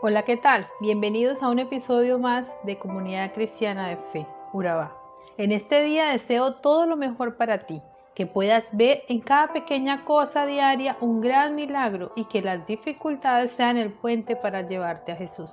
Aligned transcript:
Hola, 0.00 0.22
¿qué 0.22 0.36
tal? 0.36 0.64
Bienvenidos 0.78 1.42
a 1.42 1.48
un 1.48 1.58
episodio 1.58 2.20
más 2.20 2.56
de 2.62 2.78
Comunidad 2.78 3.32
Cristiana 3.34 3.88
de 3.88 3.96
Fe, 4.12 4.28
Urabá. 4.52 4.96
En 5.36 5.50
este 5.50 5.82
día 5.82 6.12
deseo 6.12 6.54
todo 6.54 6.86
lo 6.86 6.96
mejor 6.96 7.36
para 7.36 7.58
ti, 7.58 7.82
que 8.14 8.24
puedas 8.24 8.62
ver 8.70 9.02
en 9.08 9.20
cada 9.20 9.52
pequeña 9.52 10.04
cosa 10.04 10.46
diaria 10.46 10.96
un 11.00 11.20
gran 11.20 11.56
milagro 11.56 12.12
y 12.14 12.26
que 12.26 12.42
las 12.42 12.64
dificultades 12.64 13.50
sean 13.50 13.76
el 13.76 13.92
puente 13.92 14.36
para 14.36 14.62
llevarte 14.62 15.10
a 15.10 15.16
Jesús. 15.16 15.50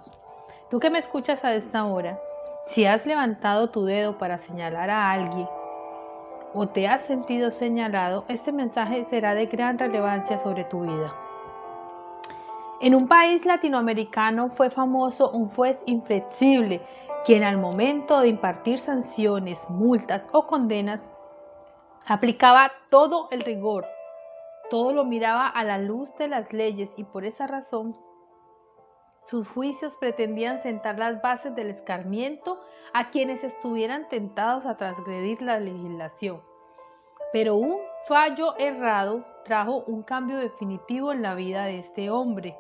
Tú 0.70 0.80
que 0.80 0.92
me 0.92 1.00
escuchas 1.00 1.44
a 1.44 1.56
esta 1.56 1.84
hora, 1.86 2.20
si 2.68 2.86
has 2.86 3.08
levantado 3.08 3.72
tu 3.72 3.84
dedo 3.84 4.20
para 4.20 4.38
señalar 4.38 4.92
a 4.92 5.12
alguien 5.12 5.50
o 6.54 6.68
te 6.68 6.88
has 6.88 7.02
sentido 7.02 7.50
señalado, 7.50 8.26
este 8.28 8.52
mensaje 8.52 9.08
será 9.10 9.34
de 9.34 9.48
gran 9.48 9.80
relevancia 9.80 10.38
sobre 10.38 10.66
tu 10.66 10.82
vida. 10.82 11.25
En 12.86 12.94
un 12.94 13.08
país 13.08 13.48
latinoamericano 13.48 14.52
fue 14.52 14.70
famoso 14.70 15.32
un 15.32 15.50
juez 15.50 15.82
inflexible, 15.88 16.86
quien 17.26 17.44
al 17.44 17.58
momento 17.58 18.20
de 18.20 18.28
impartir 18.28 18.78
sanciones, 18.78 19.60
multas 19.72 20.30
o 20.32 20.46
condenas, 20.46 21.02
aplicaba 22.06 22.72
todo 22.92 23.28
el 23.32 23.42
rigor, 23.42 23.88
todo 24.70 24.94
lo 24.94 25.04
miraba 25.04 25.48
a 25.48 25.64
la 25.64 25.80
luz 25.80 26.16
de 26.20 26.28
las 26.28 26.54
leyes 26.54 26.94
y 26.96 27.06
por 27.06 27.26
esa 27.26 27.48
razón 27.48 27.98
sus 29.24 29.48
juicios 29.48 29.96
pretendían 30.00 30.62
sentar 30.62 31.00
las 31.00 31.20
bases 31.24 31.56
del 31.56 31.72
escarmiento 31.72 32.60
a 32.94 33.10
quienes 33.10 33.44
estuvieran 33.44 34.08
tentados 34.10 34.68
a 34.68 34.78
transgredir 34.78 35.42
la 35.42 35.60
legislación. 35.60 36.44
Pero 37.34 37.56
un 37.56 37.80
fallo 38.08 38.56
errado 38.60 39.26
trajo 39.44 39.84
un 39.88 40.04
cambio 40.04 40.38
definitivo 40.38 41.12
en 41.12 41.24
la 41.24 41.34
vida 41.34 41.66
de 41.66 41.80
este 41.80 42.12
hombre. 42.12 42.56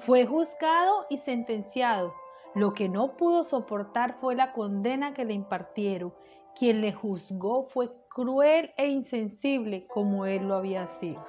Fue 0.00 0.26
juzgado 0.26 1.06
y 1.08 1.18
sentenciado. 1.18 2.14
Lo 2.54 2.74
que 2.74 2.88
no 2.88 3.16
pudo 3.16 3.44
soportar 3.44 4.18
fue 4.20 4.34
la 4.34 4.52
condena 4.52 5.14
que 5.14 5.24
le 5.24 5.34
impartieron. 5.34 6.12
Quien 6.56 6.80
le 6.80 6.92
juzgó 6.92 7.64
fue 7.64 7.90
cruel 8.08 8.72
e 8.76 8.86
insensible 8.88 9.86
como 9.88 10.26
él 10.26 10.46
lo 10.46 10.56
había 10.56 10.86
sido. 10.86 11.24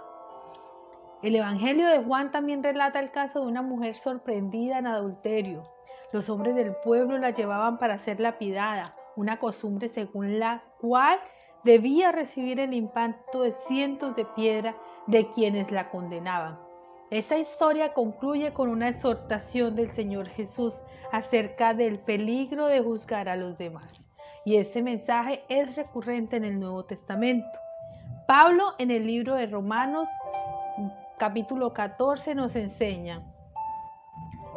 El 1.24 1.36
Evangelio 1.36 1.88
de 1.88 2.04
Juan 2.04 2.32
también 2.32 2.62
relata 2.62 3.00
el 3.00 3.12
caso 3.12 3.40
de 3.40 3.48
una 3.48 3.64
mujer 3.64 3.98
sorprendida 3.98 4.78
en 4.78 4.86
adulterio. 4.86 5.64
Los 6.12 6.30
hombres 6.30 6.54
del 6.56 6.76
pueblo 6.84 7.18
la 7.18 7.32
llevaban 7.32 7.80
para 7.80 7.98
ser 7.98 8.20
lapidada, 8.20 8.96
una 9.16 9.40
costumbre 9.40 9.88
según 9.88 10.40
la 10.40 10.64
cual 10.80 11.20
debía 11.64 12.12
recibir 12.12 12.60
el 12.60 12.74
impacto 12.74 13.42
de 13.42 13.52
cientos 13.52 14.16
de 14.16 14.26
piedras 14.26 14.76
de 15.08 15.28
quienes 15.30 15.72
la 15.72 15.90
condenaban. 15.90 16.65
Esta 17.12 17.38
historia 17.38 17.94
concluye 17.94 18.52
con 18.52 18.68
una 18.68 18.90
exhortación 18.90 19.76
del 19.76 19.92
Señor 19.92 20.28
Jesús 20.28 20.76
acerca 21.12 21.76
del 21.76 22.00
peligro 22.00 22.66
de 22.66 22.82
juzgar 22.82 23.30
a 23.30 23.36
los 23.36 23.58
demás. 23.60 23.88
Y 24.44 24.56
este 24.56 24.82
mensaje 24.82 25.44
es 25.48 25.76
recurrente 25.76 26.36
en 26.36 26.46
el 26.46 26.60
Nuevo 26.60 26.84
Testamento. 26.86 27.48
Pablo 28.28 28.74
en 28.80 28.90
el 28.90 29.06
libro 29.06 29.36
de 29.36 29.46
Romanos 29.46 30.10
capítulo 31.20 31.74
14 31.74 32.34
nos 32.34 32.56
enseña, 32.56 33.24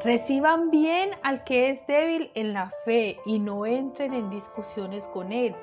reciban 0.03 0.71
bien 0.71 1.11
al 1.23 1.45
que 1.45 1.71
es 1.71 1.87
débil 1.87 2.31
en 2.35 2.55
la 2.55 2.73
fe 2.87 3.19
y 3.27 3.39
no 3.39 3.67
entren 3.67 4.15
en 4.15 4.31
discusiones 4.31 5.07
con 5.09 5.33
él. 5.33 5.55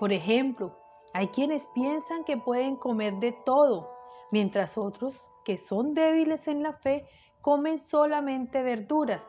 Por 0.00 0.12
ejemplo, 0.12 0.76
hay 1.12 1.28
quienes 1.28 1.64
piensan 1.74 2.24
que 2.24 2.36
pueden 2.36 2.74
comer 2.74 3.14
de 3.14 3.32
todo, 3.32 3.90
mientras 4.32 4.76
otros 4.76 5.24
que 5.44 5.58
son 5.58 5.94
débiles 5.94 6.48
en 6.48 6.62
la 6.62 6.72
fe 6.72 7.06
comen 7.40 7.82
solamente 7.88 8.62
verduras. 8.62 9.20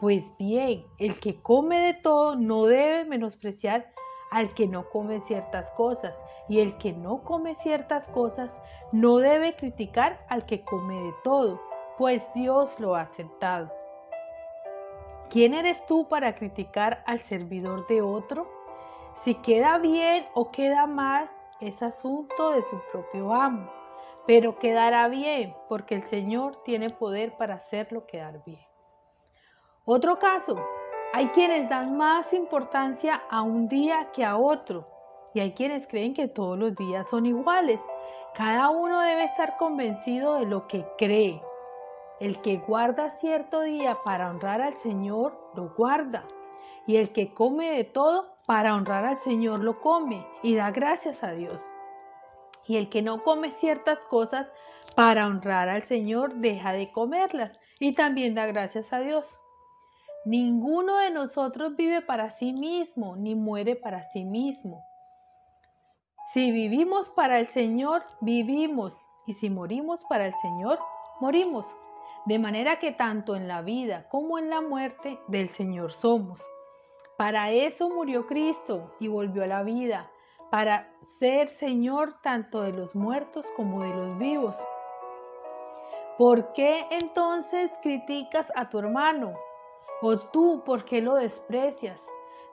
Pues 0.00 0.22
bien, 0.38 0.84
el 0.98 1.18
que 1.18 1.40
come 1.42 1.80
de 1.80 1.94
todo 1.94 2.36
no 2.36 2.66
debe 2.66 3.04
menospreciar 3.04 3.90
al 4.30 4.52
que 4.54 4.68
no 4.68 4.90
come 4.90 5.20
ciertas 5.22 5.70
cosas, 5.72 6.14
y 6.48 6.60
el 6.60 6.76
que 6.76 6.92
no 6.92 7.24
come 7.24 7.54
ciertas 7.54 8.06
cosas 8.08 8.52
no 8.92 9.16
debe 9.16 9.56
criticar 9.56 10.24
al 10.28 10.44
que 10.44 10.62
come 10.62 11.00
de 11.00 11.14
todo, 11.24 11.60
pues 11.96 12.22
Dios 12.34 12.78
lo 12.78 12.94
ha 12.94 13.02
aceptado. 13.02 13.72
¿Quién 15.30 15.54
eres 15.54 15.84
tú 15.86 16.06
para 16.08 16.34
criticar 16.34 17.02
al 17.06 17.20
servidor 17.22 17.86
de 17.86 18.02
otro? 18.02 18.46
Si 19.22 19.34
queda 19.34 19.78
bien 19.78 20.26
o 20.34 20.50
queda 20.50 20.86
mal, 20.86 21.30
es 21.60 21.82
asunto 21.82 22.52
de 22.52 22.62
su 22.62 22.78
propio 22.92 23.32
amo 23.32 23.77
pero 24.28 24.58
quedará 24.58 25.08
bien 25.08 25.56
porque 25.70 25.94
el 25.94 26.04
Señor 26.04 26.62
tiene 26.62 26.90
poder 26.90 27.38
para 27.38 27.54
hacerlo 27.54 28.06
quedar 28.06 28.44
bien. 28.44 28.60
Otro 29.86 30.18
caso, 30.18 30.54
hay 31.14 31.28
quienes 31.28 31.66
dan 31.70 31.96
más 31.96 32.34
importancia 32.34 33.22
a 33.30 33.40
un 33.40 33.70
día 33.70 34.10
que 34.12 34.26
a 34.26 34.36
otro 34.36 34.86
y 35.32 35.40
hay 35.40 35.52
quienes 35.52 35.88
creen 35.88 36.12
que 36.12 36.28
todos 36.28 36.58
los 36.58 36.76
días 36.76 37.08
son 37.08 37.24
iguales. 37.24 37.80
Cada 38.34 38.68
uno 38.68 39.00
debe 39.00 39.24
estar 39.24 39.56
convencido 39.56 40.34
de 40.34 40.44
lo 40.44 40.66
que 40.66 40.84
cree. 40.98 41.42
El 42.20 42.42
que 42.42 42.58
guarda 42.58 43.08
cierto 43.20 43.62
día 43.62 43.96
para 44.04 44.28
honrar 44.28 44.60
al 44.60 44.76
Señor, 44.76 45.40
lo 45.54 45.70
guarda. 45.70 46.24
Y 46.86 46.98
el 46.98 47.12
que 47.14 47.32
come 47.32 47.70
de 47.70 47.84
todo, 47.84 48.26
para 48.44 48.74
honrar 48.74 49.06
al 49.06 49.20
Señor, 49.20 49.60
lo 49.60 49.80
come 49.80 50.26
y 50.42 50.54
da 50.54 50.70
gracias 50.70 51.24
a 51.24 51.30
Dios. 51.30 51.66
Y 52.68 52.76
el 52.76 52.88
que 52.88 53.02
no 53.02 53.24
come 53.24 53.50
ciertas 53.50 54.04
cosas 54.06 54.46
para 54.94 55.26
honrar 55.26 55.68
al 55.68 55.82
Señor 55.88 56.34
deja 56.36 56.72
de 56.72 56.92
comerlas 56.92 57.58
y 57.80 57.94
también 57.94 58.34
da 58.34 58.46
gracias 58.46 58.92
a 58.92 59.00
Dios. 59.00 59.38
Ninguno 60.24 60.98
de 60.98 61.10
nosotros 61.10 61.74
vive 61.76 62.02
para 62.02 62.30
sí 62.30 62.52
mismo 62.52 63.16
ni 63.16 63.34
muere 63.34 63.74
para 63.74 64.02
sí 64.12 64.24
mismo. 64.24 64.84
Si 66.34 66.52
vivimos 66.52 67.08
para 67.08 67.38
el 67.38 67.48
Señor, 67.48 68.04
vivimos, 68.20 68.94
y 69.26 69.32
si 69.32 69.48
morimos 69.48 70.04
para 70.04 70.26
el 70.26 70.34
Señor, 70.42 70.78
morimos. 71.20 71.66
De 72.26 72.38
manera 72.38 72.78
que 72.78 72.92
tanto 72.92 73.34
en 73.34 73.48
la 73.48 73.62
vida 73.62 74.06
como 74.10 74.38
en 74.38 74.50
la 74.50 74.60
muerte 74.60 75.18
del 75.28 75.48
Señor 75.48 75.92
somos. 75.92 76.42
Para 77.16 77.50
eso 77.50 77.88
murió 77.88 78.26
Cristo 78.26 78.94
y 79.00 79.08
volvió 79.08 79.44
a 79.44 79.46
la 79.46 79.62
vida 79.62 80.10
para 80.50 80.88
ser 81.18 81.48
Señor 81.48 82.14
tanto 82.22 82.62
de 82.62 82.72
los 82.72 82.94
muertos 82.94 83.44
como 83.56 83.82
de 83.82 83.94
los 83.94 84.18
vivos. 84.18 84.56
¿Por 86.16 86.52
qué 86.52 86.86
entonces 86.90 87.70
criticas 87.82 88.50
a 88.56 88.68
tu 88.68 88.78
hermano? 88.78 89.34
¿O 90.00 90.18
tú 90.18 90.62
por 90.64 90.84
qué 90.84 91.00
lo 91.00 91.14
desprecias? 91.14 92.04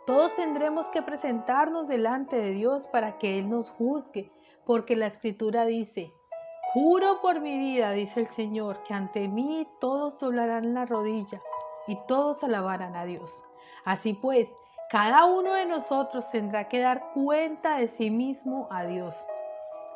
Todos 0.06 0.36
tendremos 0.36 0.88
que 0.88 1.02
presentarnos 1.02 1.88
delante 1.88 2.36
de 2.36 2.52
Dios 2.52 2.84
para 2.92 3.18
que 3.18 3.40
Él 3.40 3.50
nos 3.50 3.70
juzgue, 3.72 4.32
porque 4.66 4.96
la 4.96 5.08
escritura 5.08 5.66
dice, 5.66 6.14
juro 6.74 7.22
por 7.22 7.40
mi 7.40 7.58
vida, 7.58 7.92
dice 7.92 8.22
el 8.22 8.28
Señor, 8.28 8.84
que 8.84 8.94
ante 8.94 9.28
mí 9.28 9.68
todos 9.80 10.20
doblarán 10.20 10.74
la 10.76 10.86
rodilla 10.86 11.42
y 11.88 11.98
todos 12.08 12.44
alabarán 12.44 12.96
a 12.96 13.06
Dios. 13.06 13.44
Así 13.84 14.14
pues, 14.14 14.48
cada 14.96 15.26
uno 15.26 15.56
de 15.56 15.66
nosotros 15.66 16.26
tendrá 16.32 16.70
que 16.70 16.80
dar 16.80 17.12
cuenta 17.14 17.80
de 17.80 17.90
sí 17.98 18.10
mismo 18.10 18.70
a 18.72 18.86
Dios. 18.86 19.14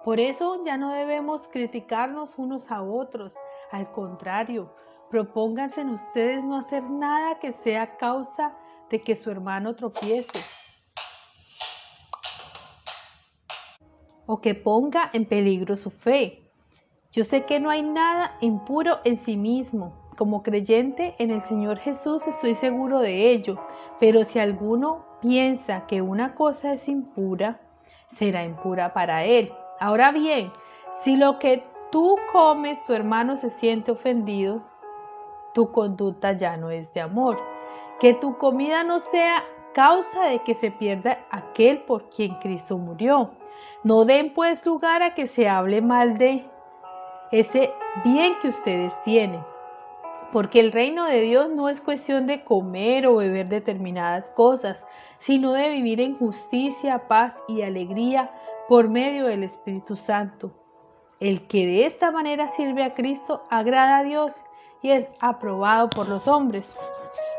Por 0.04 0.20
eso 0.20 0.62
ya 0.66 0.76
no 0.76 0.92
debemos 0.92 1.48
criticarnos 1.48 2.34
unos 2.36 2.70
a 2.70 2.82
otros. 2.82 3.32
Al 3.72 3.90
contrario, 3.94 4.76
propónganse 5.10 5.80
en 5.80 5.92
ustedes 5.92 6.44
no 6.44 6.58
hacer 6.58 6.84
nada 6.84 7.40
que 7.40 7.54
sea 7.54 7.96
causa 7.96 8.58
de 8.90 9.02
que 9.02 9.16
su 9.16 9.32
hermano 9.32 9.74
tropiece 9.74 10.42
o 14.26 14.42
que 14.42 14.54
ponga 14.54 15.12
en 15.14 15.24
peligro 15.24 15.78
su 15.78 15.92
fe. 15.92 16.52
Yo 17.14 17.24
sé 17.24 17.46
que 17.46 17.62
no 17.62 17.70
hay 17.70 17.84
nada 17.84 18.36
impuro 18.42 19.00
en 19.06 19.24
sí 19.24 19.38
mismo. 19.38 20.09
Como 20.20 20.44
creyente 20.44 21.16
en 21.18 21.32
el 21.32 21.42
Señor 21.44 21.78
Jesús 21.78 22.28
estoy 22.28 22.54
seguro 22.54 23.00
de 23.00 23.32
ello. 23.32 23.58
Pero 24.02 24.26
si 24.26 24.38
alguno 24.38 25.06
piensa 25.22 25.88
que 25.88 26.02
una 26.02 26.36
cosa 26.36 26.74
es 26.74 26.90
impura, 26.90 27.62
será 28.16 28.44
impura 28.44 28.92
para 28.92 29.24
él. 29.24 29.50
Ahora 29.80 30.12
bien, 30.12 30.52
si 30.98 31.16
lo 31.16 31.40
que 31.40 31.64
tú 31.90 32.18
comes, 32.34 32.84
tu 32.84 32.92
hermano 32.92 33.38
se 33.38 33.50
siente 33.50 33.94
ofendido, 33.94 34.62
tu 35.54 35.72
conducta 35.72 36.34
ya 36.34 36.58
no 36.58 36.70
es 36.70 36.94
de 36.94 37.00
amor. 37.00 37.40
Que 38.02 38.14
tu 38.14 38.38
comida 38.38 38.84
no 38.84 39.00
sea 39.00 39.46
causa 39.74 40.26
de 40.26 40.40
que 40.40 40.54
se 40.54 40.70
pierda 40.70 41.20
aquel 41.32 41.84
por 41.84 42.10
quien 42.10 42.36
Cristo 42.40 42.78
murió. 42.78 43.30
No 43.86 44.04
den 44.04 44.34
pues 44.34 44.66
lugar 44.66 45.02
a 45.02 45.16
que 45.16 45.28
se 45.28 45.48
hable 45.48 45.80
mal 45.80 46.18
de 46.18 46.44
ese 47.32 47.72
bien 48.04 48.34
que 48.42 48.50
ustedes 48.50 49.02
tienen 49.04 49.42
porque 50.32 50.60
el 50.60 50.72
reino 50.72 51.06
de 51.06 51.22
Dios 51.22 51.50
no 51.50 51.70
es 51.70 51.82
cuestión 51.82 52.28
de 52.28 52.44
comer 52.44 53.08
o 53.08 53.18
beber 53.18 53.48
determinadas 53.48 54.30
cosas, 54.32 54.84
sino 55.20 55.54
de 55.54 55.70
vivir 55.70 56.00
en 56.02 56.18
justicia, 56.18 57.08
paz 57.08 57.34
y 57.48 57.62
alegría 57.62 58.32
por 58.68 58.90
medio 58.90 59.26
del 59.26 59.44
Espíritu 59.44 59.96
Santo. 59.96 60.52
El 61.20 61.48
que 61.48 61.66
de 61.66 61.86
esta 61.86 62.12
manera 62.12 62.48
sirve 62.50 62.84
a 62.84 62.94
Cristo 62.94 63.44
agrada 63.50 63.98
a 63.98 64.04
Dios 64.04 64.34
y 64.82 64.92
es 64.92 65.12
aprobado 65.20 65.90
por 65.90 66.08
los 66.08 66.28
hombres. 66.28 66.76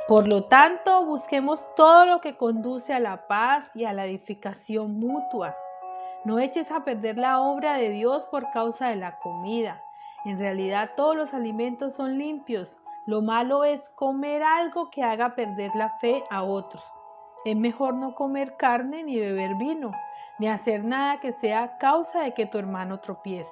Por 0.08 0.26
lo 0.26 0.44
tanto, 0.44 1.04
busquemos 1.06 1.62
todo 1.76 2.04
lo 2.04 2.20
que 2.20 2.36
conduce 2.36 2.92
a 2.92 3.00
la 3.00 3.28
paz 3.28 3.70
y 3.74 3.84
a 3.84 3.92
la 3.92 4.06
edificación 4.06 4.98
mutua. 4.98 5.56
No 6.24 6.38
eches 6.38 6.70
a 6.70 6.84
perder 6.84 7.16
la 7.16 7.40
obra 7.40 7.74
de 7.74 7.90
Dios 7.90 8.26
por 8.26 8.50
causa 8.50 8.88
de 8.88 8.96
la 8.96 9.18
comida. 9.20 9.82
En 10.24 10.38
realidad 10.38 10.90
todos 10.96 11.16
los 11.16 11.34
alimentos 11.34 11.94
son 11.94 12.18
limpios. 12.18 12.76
Lo 13.06 13.22
malo 13.22 13.64
es 13.64 13.80
comer 13.90 14.42
algo 14.42 14.90
que 14.90 15.02
haga 15.02 15.34
perder 15.34 15.70
la 15.74 15.90
fe 15.98 16.22
a 16.30 16.42
otros. 16.42 16.84
Es 17.44 17.56
mejor 17.56 17.94
no 17.94 18.14
comer 18.14 18.56
carne 18.56 19.02
ni 19.02 19.18
beber 19.18 19.54
vino, 19.54 19.92
ni 20.38 20.48
hacer 20.48 20.84
nada 20.84 21.20
que 21.20 21.32
sea 21.32 21.78
causa 21.78 22.20
de 22.20 22.34
que 22.34 22.46
tu 22.46 22.58
hermano 22.58 23.00
tropiece. 23.00 23.50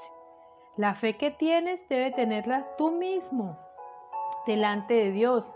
La 0.77 0.95
fe 0.95 1.17
que 1.17 1.31
tienes 1.31 1.81
debe 1.89 2.11
tenerla 2.11 2.67
tú 2.77 2.91
mismo 2.91 3.59
delante 4.47 4.95
de 4.95 5.11
Dios 5.13 5.51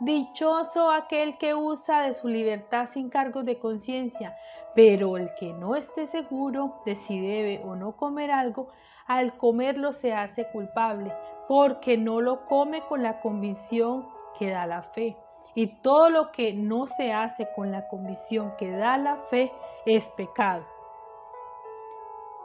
Dichoso 0.00 0.92
aquel 0.92 1.38
que 1.38 1.56
usa 1.56 2.02
de 2.02 2.14
su 2.14 2.28
libertad 2.28 2.88
sin 2.92 3.10
cargos 3.10 3.44
de 3.44 3.58
conciencia, 3.58 4.36
pero 4.76 5.16
el 5.16 5.34
que 5.34 5.52
no 5.52 5.74
esté 5.74 6.06
seguro 6.06 6.80
de 6.86 6.94
si 6.94 7.20
debe 7.20 7.60
o 7.64 7.74
no 7.74 7.96
comer 7.96 8.30
algo, 8.30 8.68
al 9.08 9.36
comerlo 9.36 9.92
se 9.92 10.12
hace 10.12 10.48
culpable, 10.52 11.12
porque 11.48 11.98
no 11.98 12.20
lo 12.20 12.46
come 12.46 12.82
con 12.82 13.02
la 13.02 13.20
convicción 13.20 14.06
que 14.38 14.50
da 14.50 14.66
la 14.66 14.82
fe. 14.82 15.16
Y 15.56 15.80
todo 15.82 16.10
lo 16.10 16.30
que 16.30 16.52
no 16.54 16.86
se 16.86 17.12
hace 17.12 17.48
con 17.56 17.72
la 17.72 17.88
convicción 17.88 18.54
que 18.56 18.70
da 18.70 18.98
la 18.98 19.16
fe 19.30 19.50
es 19.84 20.04
pecado. 20.10 20.64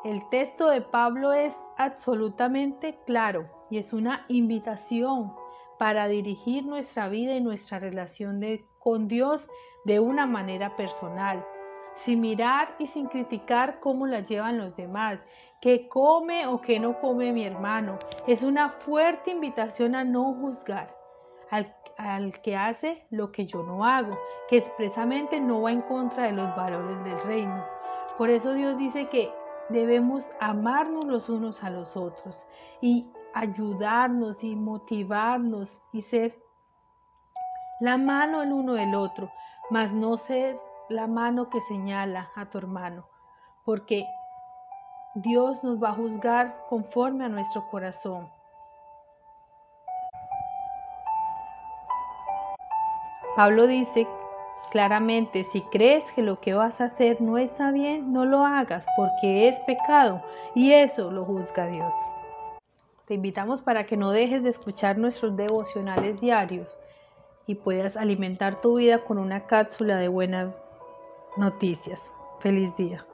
El 0.04 0.28
texto 0.30 0.70
de 0.70 0.82
Pablo 0.82 1.34
es 1.34 1.54
absolutamente 1.78 2.98
claro 3.06 3.48
y 3.70 3.78
es 3.78 3.94
una 3.94 4.26
invitación 4.28 5.36
para 5.84 6.08
dirigir 6.08 6.66
nuestra 6.66 7.10
vida 7.10 7.34
y 7.34 7.42
nuestra 7.42 7.78
relación 7.78 8.42
con 8.80 9.10
Dios 9.10 9.50
de 9.84 10.00
una 10.00 10.26
manera 10.26 10.78
personal, 10.78 11.46
sin 11.94 12.22
mirar 12.22 12.74
y 12.80 12.88
sin 12.88 13.08
criticar 13.08 13.82
cómo 13.82 14.08
la 14.08 14.22
llevan 14.22 14.60
los 14.60 14.78
demás, 14.78 15.20
qué 15.60 15.90
come 15.90 16.48
o 16.48 16.62
qué 16.62 16.80
no 16.80 17.02
come 17.02 17.34
mi 17.34 17.44
hermano. 17.44 18.00
Es 18.28 18.44
una 18.44 18.70
fuerte 18.70 19.32
invitación 19.32 19.94
a 19.94 20.06
no 20.06 20.34
juzgar 20.36 20.96
al, 21.50 21.76
al 21.98 22.42
que 22.42 22.56
hace 22.56 23.06
lo 23.10 23.34
que 23.34 23.46
yo 23.46 23.62
no 23.64 23.84
hago, 23.84 24.18
que 24.48 24.60
expresamente 24.60 25.42
no 25.42 25.64
va 25.64 25.74
en 25.74 25.82
contra 25.82 26.28
de 26.28 26.32
los 26.32 26.56
valores 26.56 27.04
del 27.04 27.20
reino. 27.24 27.62
Por 28.18 28.30
eso 28.30 28.54
Dios 28.54 28.78
dice 28.78 29.10
que 29.10 29.30
debemos 29.68 30.26
amarnos 30.40 31.04
los 31.04 31.28
unos 31.28 31.62
a 31.62 31.70
los 31.70 31.98
otros 31.98 32.40
y 32.80 33.06
ayudarnos 33.34 34.44
y 34.44 34.56
motivarnos 34.56 35.82
y 35.92 36.02
ser 36.02 36.38
la 37.80 37.98
mano 37.98 38.42
el 38.42 38.54
uno 38.54 38.74
del 38.74 38.96
otro, 38.96 39.32
mas 39.70 39.92
no 39.92 40.18
ser 40.18 40.60
la 40.90 41.08
mano 41.08 41.50
que 41.50 41.62
señala 41.62 42.30
a 42.36 42.46
tu 42.46 42.58
hermano, 42.58 43.06
porque 43.66 44.08
Dios 45.16 45.64
nos 45.64 45.82
va 45.82 45.90
a 45.90 45.96
juzgar 45.96 46.66
conforme 46.70 47.26
a 47.26 47.30
nuestro 47.30 47.68
corazón. 47.70 48.30
Pablo 53.36 53.66
dice 53.66 54.08
claramente, 54.72 55.44
si 55.52 55.62
crees 55.62 56.04
que 56.14 56.22
lo 56.22 56.40
que 56.40 56.54
vas 56.54 56.80
a 56.82 56.86
hacer 56.86 57.22
no 57.22 57.38
está 57.38 57.72
bien, 57.72 58.14
no 58.14 58.26
lo 58.26 58.46
hagas 58.46 58.86
porque 58.96 59.48
es 59.48 59.60
pecado 59.62 60.22
y 60.56 60.74
eso 60.74 61.12
lo 61.12 61.26
juzga 61.26 61.68
Dios. 61.68 61.94
Te 63.06 63.16
invitamos 63.16 63.62
para 63.62 63.86
que 63.86 63.98
no 63.98 64.12
dejes 64.12 64.44
de 64.44 64.50
escuchar 64.50 64.98
nuestros 64.98 65.36
devocionales 65.36 66.22
diarios 66.22 66.68
y 67.46 67.56
puedas 67.56 67.98
alimentar 67.98 68.62
tu 68.62 68.78
vida 68.78 69.04
con 69.04 69.18
una 69.18 69.46
cápsula 69.46 69.98
de 69.98 70.08
buenas 70.08 70.56
noticias. 71.36 72.02
Feliz 72.40 72.74
día. 72.78 73.06